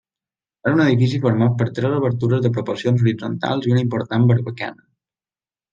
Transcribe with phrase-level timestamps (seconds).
[0.69, 4.89] És un edifici format per tres obertures de proporcions horitzontals i una important barbacana.